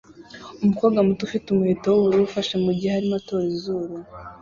[0.61, 3.93] Umukobwa muto ufite umuheto wubururu ufashe mugihe arimo atora izuru